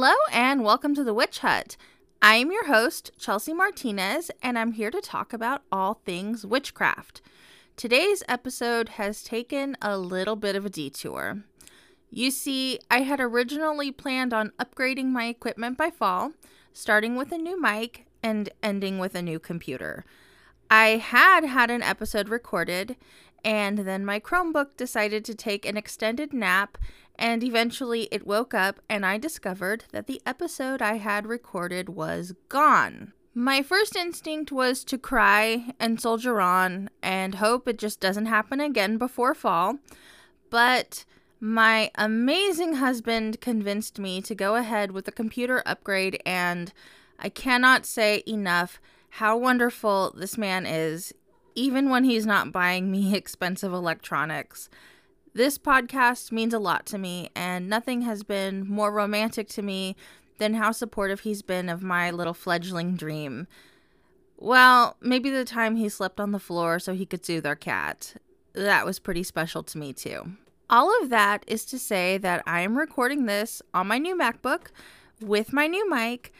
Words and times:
Hello 0.00 0.14
and 0.30 0.62
welcome 0.62 0.94
to 0.94 1.02
the 1.02 1.12
Witch 1.12 1.40
Hut. 1.40 1.76
I 2.22 2.36
am 2.36 2.52
your 2.52 2.68
host, 2.68 3.10
Chelsea 3.18 3.52
Martinez, 3.52 4.30
and 4.40 4.56
I'm 4.56 4.70
here 4.70 4.92
to 4.92 5.00
talk 5.00 5.32
about 5.32 5.62
all 5.72 5.94
things 6.04 6.46
witchcraft. 6.46 7.20
Today's 7.74 8.22
episode 8.28 8.90
has 8.90 9.24
taken 9.24 9.76
a 9.82 9.98
little 9.98 10.36
bit 10.36 10.54
of 10.54 10.64
a 10.64 10.70
detour. 10.70 11.42
You 12.12 12.30
see, 12.30 12.78
I 12.88 13.00
had 13.00 13.18
originally 13.18 13.90
planned 13.90 14.32
on 14.32 14.52
upgrading 14.60 15.06
my 15.06 15.24
equipment 15.24 15.76
by 15.76 15.90
fall, 15.90 16.30
starting 16.72 17.16
with 17.16 17.32
a 17.32 17.36
new 17.36 17.60
mic 17.60 18.06
and 18.22 18.50
ending 18.62 19.00
with 19.00 19.16
a 19.16 19.20
new 19.20 19.40
computer. 19.40 20.04
I 20.70 20.98
had 20.98 21.44
had 21.44 21.70
an 21.70 21.82
episode 21.82 22.28
recorded, 22.28 22.96
and 23.44 23.78
then 23.78 24.04
my 24.04 24.20
Chromebook 24.20 24.76
decided 24.76 25.24
to 25.24 25.34
take 25.34 25.64
an 25.64 25.76
extended 25.76 26.32
nap 26.32 26.76
and 27.18 27.42
eventually 27.42 28.08
it 28.12 28.26
woke 28.26 28.54
up 28.54 28.80
and 28.88 29.04
I 29.04 29.18
discovered 29.18 29.84
that 29.92 30.06
the 30.06 30.22
episode 30.24 30.80
I 30.80 30.98
had 30.98 31.26
recorded 31.26 31.88
was 31.88 32.32
gone. 32.48 33.12
My 33.34 33.62
first 33.62 33.96
instinct 33.96 34.50
was 34.52 34.84
to 34.84 34.98
cry 34.98 35.72
and 35.78 36.00
soldier 36.00 36.40
on 36.40 36.90
and 37.02 37.36
hope 37.36 37.68
it 37.68 37.78
just 37.78 38.00
doesn't 38.00 38.26
happen 38.26 38.60
again 38.60 38.98
before 38.98 39.34
fall. 39.34 39.78
But 40.50 41.04
my 41.40 41.90
amazing 41.96 42.74
husband 42.74 43.40
convinced 43.40 43.98
me 43.98 44.22
to 44.22 44.34
go 44.34 44.56
ahead 44.56 44.90
with 44.90 45.04
the 45.04 45.12
computer 45.12 45.62
upgrade, 45.66 46.20
and 46.26 46.72
I 47.18 47.28
cannot 47.28 47.86
say 47.86 48.24
enough 48.26 48.80
how 49.10 49.36
wonderful 49.36 50.14
this 50.16 50.36
man 50.38 50.66
is, 50.66 51.12
even 51.54 51.90
when 51.90 52.04
he's 52.04 52.26
not 52.26 52.52
buying 52.52 52.90
me 52.90 53.14
expensive 53.16 53.72
electronics. 53.72 54.68
This 55.34 55.58
podcast 55.58 56.32
means 56.32 56.54
a 56.54 56.58
lot 56.58 56.86
to 56.86 56.98
me, 56.98 57.30
and 57.34 57.68
nothing 57.68 58.02
has 58.02 58.22
been 58.22 58.68
more 58.68 58.92
romantic 58.92 59.48
to 59.50 59.62
me 59.62 59.94
than 60.38 60.54
how 60.54 60.72
supportive 60.72 61.20
he's 61.20 61.42
been 61.42 61.68
of 61.68 61.82
my 61.82 62.10
little 62.10 62.34
fledgling 62.34 62.96
dream. 62.96 63.46
Well, 64.36 64.96
maybe 65.00 65.30
the 65.30 65.44
time 65.44 65.76
he 65.76 65.88
slept 65.88 66.20
on 66.20 66.32
the 66.32 66.38
floor 66.38 66.78
so 66.78 66.94
he 66.94 67.06
could 67.06 67.24
soothe 67.24 67.46
our 67.46 67.56
cat. 67.56 68.14
That 68.52 68.86
was 68.86 68.98
pretty 68.98 69.22
special 69.22 69.62
to 69.64 69.78
me, 69.78 69.92
too. 69.92 70.32
All 70.70 71.02
of 71.02 71.10
that 71.10 71.44
is 71.46 71.64
to 71.66 71.78
say 71.78 72.18
that 72.18 72.42
I 72.46 72.60
am 72.60 72.78
recording 72.78 73.26
this 73.26 73.62
on 73.74 73.88
my 73.88 73.98
new 73.98 74.16
MacBook 74.16 74.68
with 75.20 75.52
my 75.52 75.66
new 75.66 75.88
mic 75.90 76.32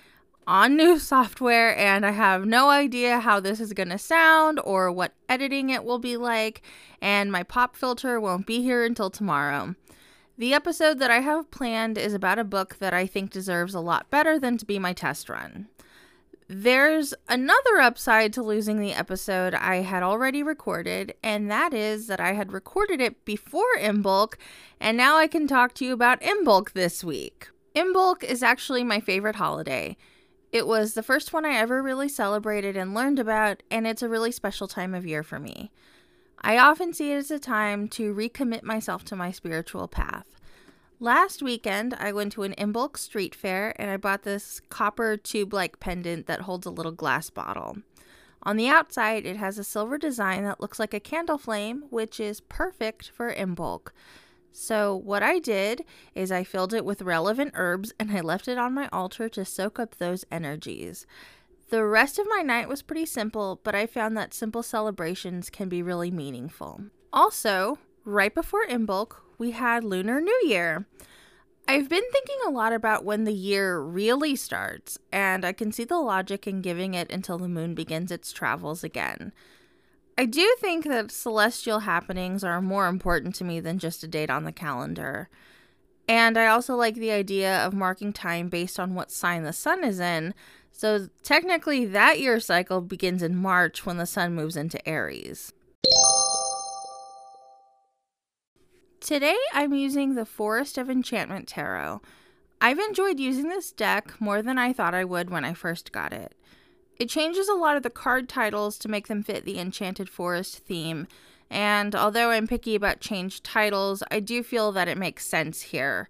on 0.49 0.77
new 0.77 0.99
software, 0.99 1.77
and 1.77 2.05
I 2.05 2.11
have 2.11 2.47
no 2.47 2.71
idea 2.71 3.21
how 3.21 3.39
this 3.39 3.61
is 3.61 3.75
going 3.75 3.91
to 3.91 3.99
sound 3.99 4.59
or 4.65 4.91
what 4.91 5.13
editing 5.29 5.71
it 5.71 5.85
will 5.85 5.99
be 5.99 6.17
like, 6.17 6.63
and 7.01 7.31
my 7.31 7.43
pop 7.43 7.77
filter 7.77 8.19
won't 8.19 8.47
be 8.47 8.63
here 8.63 8.85
until 8.85 9.11
tomorrow. 9.11 9.77
The 10.39 10.55
episode 10.55 10.99
that 11.01 11.11
I 11.11 11.21
have 11.21 11.51
planned 11.51 11.99
is 11.99 12.15
about 12.15 12.39
a 12.39 12.45
book 12.45 12.79
that 12.79 12.95
I 12.95 13.07
think 13.07 13.31
deserves 13.31 13.75
a 13.75 13.81
lot 13.81 14.09
better 14.09 14.39
than 14.39 14.57
to 14.59 14.65
be 14.65 14.79
my 14.79 14.93
test 14.93 15.29
run. 15.29 15.69
There's 16.51 17.13
another 17.29 17.79
upside 17.79 18.33
to 18.33 18.43
losing 18.43 18.81
the 18.81 18.95
episode 18.95 19.53
I 19.53 19.83
had 19.83 20.03
already 20.03 20.43
recorded, 20.43 21.13
and 21.23 21.51
that 21.51 21.75
is 21.75 22.07
that 22.07 22.21
I 22.21 22.33
had 22.33 22.53
recorded 22.53 23.03
it 23.03 23.23
before 23.27 23.77
Imbolc, 23.79 24.35
and 24.81 24.97
now 24.97 25.17
I 25.17 25.27
can 25.27 25.47
talk 25.47 25.75
to 25.75 25.85
you 25.85 25.93
about 25.93 26.23
Imbolc 26.23 26.73
this 26.73 27.05
week. 27.05 27.49
Imbolc 27.77 28.25
is 28.25 28.43
actually 28.43 28.83
my 28.83 28.99
favorite 28.99 29.37
holiday. 29.37 29.95
It 30.51 30.67
was 30.67 30.95
the 30.95 31.03
first 31.03 31.33
one 31.33 31.45
I 31.45 31.57
ever 31.57 31.83
really 31.83 32.09
celebrated 32.09 32.77
and 32.77 32.95
learned 32.95 33.19
about, 33.19 33.63
and 33.71 33.87
it's 33.87 34.03
a 34.03 34.09
really 34.09 34.33
special 34.33 34.67
time 34.67 34.95
of 34.95 35.07
year 35.07 35.23
for 35.23 35.39
me. 35.39 35.71
I 36.41 36.57
often 36.57 36.93
see 36.95 37.13
it 37.13 37.17
as 37.17 37.31
a 37.31 37.39
time 37.39 37.89
to 37.89 38.15
recommit 38.15 38.63
myself 38.63 39.05
to 39.07 39.17
my 39.17 39.31
spiritual 39.31 39.89
path. 39.89 40.27
Last 41.01 41.43
weekend, 41.43 41.95
I 41.95 42.13
went 42.13 42.33
to 42.33 42.45
an 42.45 42.55
Imbolc 42.57 42.97
street 42.97 43.35
fair 43.35 43.75
and 43.81 43.91
I 43.91 43.97
bought 43.97 44.23
this 44.23 44.61
copper 44.69 45.17
tube 45.17 45.53
like 45.53 45.81
pendant 45.81 46.27
that 46.27 46.43
holds 46.43 46.67
a 46.67 46.71
little 46.71 46.93
glass 46.93 47.29
bottle. 47.31 47.79
On 48.43 48.57
the 48.57 48.69
outside, 48.69 49.27
it 49.27 49.37
has 49.37 49.59
a 49.59 49.65
silver 49.65 49.99
design 49.99 50.45
that 50.45 50.61
looks 50.61 50.79
like 50.79 50.95
a 50.95 51.01
candle 51.01 51.39
flame, 51.39 51.85
which 51.91 52.19
is 52.19 52.41
perfect 52.41 53.11
for 53.11 53.33
Imbolc. 53.35 53.89
So, 54.53 54.97
what 54.97 55.23
I 55.23 55.39
did 55.39 55.85
is 56.15 56.33
I 56.33 56.45
filled 56.45 56.75
it 56.75 56.85
with 56.85 57.03
relevant 57.03 57.53
herbs 57.55 57.93
and 57.99 58.11
I 58.11 58.21
left 58.21 58.49
it 58.49 58.59
on 58.59 58.75
my 58.75 58.89
altar 58.93 59.29
to 59.29 59.45
soak 59.45 59.79
up 59.79 59.97
those 59.97 60.25
energies. 60.31 61.07
The 61.71 61.85
rest 61.85 62.19
of 62.19 62.27
my 62.29 62.43
night 62.43 62.69
was 62.69 62.83
pretty 62.83 63.05
simple, 63.07 63.61
but 63.63 63.75
I 63.75 63.87
found 63.87 64.17
that 64.17 64.33
simple 64.33 64.63
celebrations 64.63 65.51
can 65.51 65.69
be 65.69 65.83
really 65.83 66.11
meaningful. 66.11 66.81
Also, 67.13 67.79
right 68.05 68.35
before 68.35 68.67
Imbolc, 68.67 69.17
we 69.37 69.51
had 69.51 69.85
Lunar 69.85 70.21
New 70.21 70.41
Year. 70.45 70.87
I've 71.71 71.91
been 71.91 72.05
thinking 72.11 72.39
a 72.47 72.51
lot 72.51 72.73
about 72.73 73.05
when 73.05 73.25
the 73.25 73.33
year 73.35 73.79
really 73.79 74.35
starts, 74.35 74.99
and 75.13 75.45
I 75.45 75.53
can 75.53 75.71
see 75.71 75.85
the 75.85 75.99
logic 75.99 76.47
in 76.47 76.63
giving 76.63 76.95
it 76.95 77.13
until 77.13 77.37
the 77.37 77.49
moon 77.49 77.75
begins 77.75 78.11
its 78.11 78.33
travels 78.33 78.83
again. 78.83 79.33
I 80.19 80.25
do 80.25 80.57
think 80.59 80.85
that 80.87 81.13
celestial 81.13 81.79
happenings 81.79 82.43
are 82.43 82.61
more 82.61 82.89
important 82.89 83.37
to 83.37 83.45
me 83.45 83.61
than 83.61 83.79
just 83.79 84.03
a 84.03 84.09
date 84.09 84.31
on 84.31 84.43
the 84.43 84.51
calendar. 84.51 85.29
And 86.09 86.37
I 86.37 86.49
also 86.49 86.75
like 86.75 86.97
the 86.97 87.13
idea 87.13 87.65
of 87.65 87.73
marking 87.73 88.13
time 88.13 88.49
based 88.49 88.81
on 88.81 88.97
what 88.97 89.13
sign 89.13 89.45
the 89.45 89.53
sun 89.53 89.85
is 89.85 90.01
in. 90.01 90.35
So 90.73 91.09
technically, 91.23 91.85
that 91.85 92.19
year 92.19 92.41
cycle 92.41 92.81
begins 92.81 93.23
in 93.23 93.37
March 93.37 93.87
when 93.87 93.99
the 93.99 94.07
sun 94.07 94.35
moves 94.35 94.57
into 94.57 94.87
Aries. 94.89 95.53
Today, 98.99 99.39
I'm 99.53 99.73
using 99.73 100.17
the 100.17 100.27
Forest 100.27 100.79
of 100.79 100.91
Enchantment 100.91 101.47
Tarot. 101.47 102.03
I've 102.61 102.81
enjoyed 102.81 103.21
using 103.21 103.51
this 103.51 103.71
deck 103.71 104.21
more 104.21 104.43
than 104.43 104.59
I 104.59 104.73
thought 104.73 104.95
I 104.95 105.05
would 105.05 105.31
when 105.31 105.45
I 105.45 105.55
first 105.55 105.93
got 105.93 106.13
it. 106.13 106.35
It 106.99 107.09
changes 107.09 107.49
a 107.49 107.55
lot 107.55 107.77
of 107.77 107.85
the 107.85 107.91
card 107.91 108.29
titles 108.29 108.77
to 108.79 108.89
make 108.89 109.07
them 109.07 109.23
fit 109.23 109.45
the 109.45 109.59
Enchanted 109.59 110.09
Forest 110.11 110.59
theme, 110.59 111.07
and 111.49 111.95
although 111.95 112.31
I'm 112.31 112.49
picky 112.49 112.75
about 112.75 113.01
changed 113.01 113.45
titles, 113.45 114.03
I 114.11 114.21
do 114.21 114.43
feel 114.43 114.73
that 114.73 114.89
it 114.89 114.99
makes 114.99 115.27
sense 115.27 115.63
here. 115.63 116.09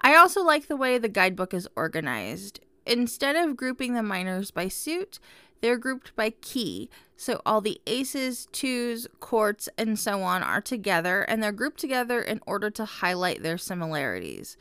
I 0.00 0.16
also 0.16 0.42
like 0.42 0.66
the 0.66 0.76
way 0.76 0.98
the 0.98 1.08
guidebook 1.08 1.52
is 1.52 1.68
organized. 1.76 2.60
Instead 2.86 3.36
of 3.36 3.56
grouping 3.56 3.94
the 3.94 4.02
minors 4.02 4.50
by 4.50 4.68
suit, 4.68 5.18
they're 5.60 5.78
grouped 5.78 6.16
by 6.16 6.30
key. 6.30 6.90
So 7.16 7.40
all 7.46 7.60
the 7.60 7.80
aces, 7.86 8.48
twos, 8.50 9.06
courts, 9.20 9.68
and 9.78 9.96
so 9.98 10.22
on 10.22 10.42
are 10.42 10.60
together, 10.60 11.22
and 11.22 11.40
they're 11.42 11.52
grouped 11.52 11.78
together 11.78 12.20
in 12.20 12.40
order 12.46 12.70
to 12.70 12.84
highlight 12.84 13.42
their 13.42 13.58
similarities. 13.58 14.56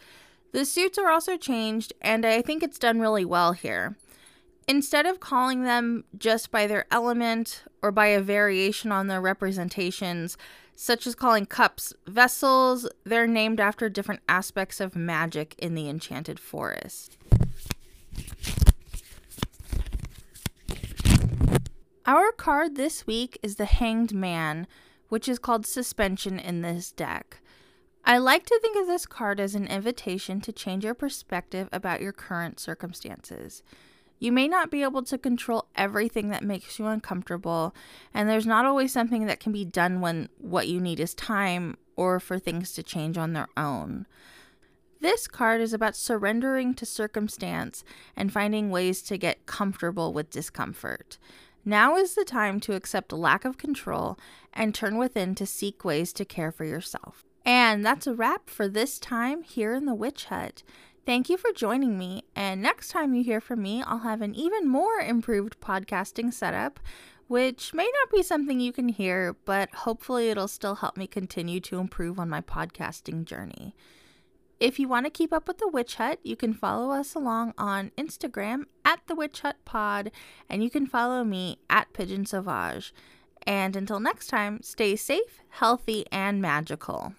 The 0.52 0.66
suits 0.66 1.00
are 1.00 1.10
also 1.10 1.38
changed, 1.38 1.94
and 2.02 2.26
I 2.26 2.42
think 2.44 2.62
it's 2.62 2.78
done 2.78 3.00
really 3.00 3.26
well 3.26 3.54
here. 3.54 3.96
Instead 4.68 5.06
of 5.06 5.20
calling 5.20 5.64
them 5.64 6.04
just 6.18 6.52
by 6.52 6.68
their 6.68 6.86
element 6.92 7.64
or 7.82 7.92
by 7.92 8.08
a 8.08 8.22
variation 8.22 8.92
on 8.92 9.08
their 9.08 9.22
representations, 9.22 10.38
such 10.76 11.06
as 11.06 11.16
calling 11.16 11.46
cups 11.46 11.94
vessels, 12.08 12.88
they're 13.04 13.28
named 13.28 13.60
after 13.60 13.90
different 13.90 14.22
aspects 14.30 14.80
of 14.80 14.96
magic 14.96 15.56
in 15.58 15.76
the 15.76 15.90
Enchanted 15.90 16.40
Forest. 16.40 17.18
Our 22.06 22.32
card 22.32 22.76
this 22.76 23.06
week 23.06 23.38
is 23.44 23.58
the 23.58 23.66
Hanged 23.66 24.14
Man, 24.14 24.68
which 25.10 25.28
is 25.28 25.38
called 25.38 25.66
Suspension 25.66 26.40
in 26.40 26.62
this 26.62 26.92
deck. 26.92 27.42
I 28.04 28.18
like 28.18 28.46
to 28.48 28.60
think 28.62 28.76
of 28.76 28.88
this 28.88 29.06
card 29.06 29.40
as 29.40 29.54
an 29.54 29.68
invitation 29.68 30.42
to 30.42 30.52
change 30.52 30.84
your 30.84 30.96
perspective 30.96 31.70
about 31.72 32.02
your 32.02 32.12
current 32.12 32.60
circumstances. 32.60 33.62
You 34.22 34.32
may 34.32 34.48
not 34.48 34.70
be 34.70 34.84
able 34.84 35.02
to 35.06 35.18
control 35.18 35.66
everything 35.76 36.30
that 36.30 36.44
makes 36.44 36.78
you 36.78 36.86
uncomfortable, 36.86 37.74
and 38.14 38.30
there's 38.30 38.46
not 38.46 38.66
always 38.66 38.94
something 38.94 39.26
that 39.26 39.40
can 39.40 39.52
be 39.52 39.66
done 39.66 40.00
when 40.00 40.30
what 40.38 40.68
you 40.68 40.80
need 40.80 41.00
is 41.00 41.16
time 41.16 41.76
or 41.96 42.20
for 42.20 42.38
things 42.38 42.72
to 42.74 42.84
change 42.84 43.18
on 43.18 43.34
their 43.34 43.48
own. 43.58 44.06
This 45.00 45.28
card 45.28 45.60
is 45.60 45.74
about 45.74 45.96
surrendering 45.96 46.76
to 46.76 46.86
circumstance 46.86 47.84
and 48.16 48.32
finding 48.32 48.70
ways 48.70 49.02
to 49.04 49.18
get 49.18 49.48
comfortable 49.48 50.14
with 50.14 50.30
discomfort. 50.30 51.18
Now 51.66 51.96
is 51.96 52.14
the 52.14 52.24
time 52.24 52.60
to 52.60 52.76
accept 52.76 53.12
lack 53.12 53.44
of 53.44 53.58
control 53.58 54.20
and 54.54 54.76
turn 54.76 54.98
within 54.98 55.34
to 55.34 55.48
seek 55.48 55.84
ways 55.84 56.14
to 56.14 56.26
care 56.26 56.52
for 56.52 56.64
yourself. 56.64 57.26
And 57.44 57.84
that's 57.84 58.06
a 58.06 58.14
wrap 58.14 58.52
for 58.52 58.68
this 58.68 59.00
time 59.00 59.42
here 59.42 59.74
in 59.74 59.86
the 59.86 59.96
Witch 59.96 60.26
Hut. 60.26 60.62
Thank 61.04 61.30
you 61.30 61.38
for 61.38 61.52
joining 61.52 61.98
me, 61.98 62.26
and 62.36 62.62
next 62.62 62.90
time 62.90 63.16
you 63.16 63.24
hear 63.24 63.42
from 63.42 63.64
me, 63.64 63.82
I'll 63.82 64.00
have 64.00 64.22
an 64.22 64.36
even 64.36 64.70
more 64.70 65.00
improved 65.00 65.60
podcasting 65.60 66.32
setup, 66.32 66.80
which 67.28 67.74
may 67.74 67.86
not 67.86 68.12
be 68.12 68.22
something 68.22 68.60
you 68.60 68.72
can 68.72 68.88
hear, 68.88 69.36
but 69.46 69.74
hopefully 69.74 70.30
it'll 70.30 70.48
still 70.48 70.76
help 70.76 70.98
me 70.98 71.08
continue 71.08 71.60
to 71.62 71.80
improve 71.80 72.20
on 72.20 72.30
my 72.30 72.42
podcasting 72.42 73.26
journey. 73.26 73.76
If 74.60 74.78
you 74.78 74.88
want 74.88 75.08
to 75.08 75.10
keep 75.10 75.34
up 75.34 75.48
with 75.48 75.58
the 75.58 75.68
Witch 75.68 75.96
Hut, 75.96 76.20
you 76.22 76.36
can 76.36 76.54
follow 76.54 76.92
us 76.92 77.16
along 77.16 77.56
on 77.58 77.92
Instagram 77.98 78.66
at 78.86 79.00
the 79.08 79.16
Witch 79.16 79.40
Hut 79.40 79.56
Pod, 79.66 80.12
and 80.48 80.64
you 80.64 80.70
can 80.70 80.86
follow 80.86 81.24
me 81.24 81.58
at 81.68 81.94
Pigeon 81.94 82.28
Sauvage. 82.28 82.94
And 83.48 83.76
until 83.76 84.00
next 84.00 84.28
time, 84.28 84.62
stay 84.62 84.96
safe, 84.96 85.42
healthy, 85.50 86.06
and 86.12 86.44
magical. 86.44 87.16